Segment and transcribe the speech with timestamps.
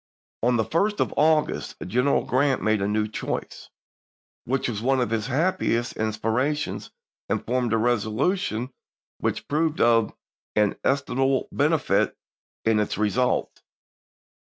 [0.41, 3.69] On the 1st of August General Grant made a new choice,
[4.45, 6.89] which was one of his happiest in spirations,
[7.29, 8.71] and formed a resolution
[9.19, 10.11] which proved of
[10.55, 12.17] inestimable benefit
[12.65, 13.61] in its results.